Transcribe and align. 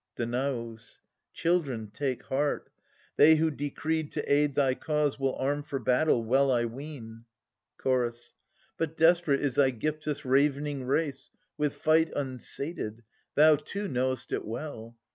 Danaus. 0.15 0.97
Children, 1.31 1.91
take 1.91 2.23
heart; 2.23 2.71
they 3.17 3.35
who 3.35 3.51
decreed 3.51 4.11
to 4.13 4.21
aid 4.33 4.55
Thy 4.55 4.73
cause 4.73 5.19
will 5.19 5.35
arm 5.35 5.61
for 5.61 5.77
battle, 5.77 6.23
well 6.23 6.49
I 6.49 6.65
ween. 6.65 7.25
THE 7.77 7.81
SUPPLIANT 7.83 8.01
MAIDENS. 8.05 8.31
37 8.79 8.79
Chorus. 8.79 8.79
But 8.79 8.97
desperate 8.97 9.41
is 9.41 9.57
^gyptus' 9.57 10.25
ravening 10.25 10.85
race, 10.85 11.29
With 11.55 11.75
fight 11.75 12.11
unsated; 12.15 13.03
thoutomlnow'st 13.37 14.31
it 14.33 14.43
well. 14.43 14.97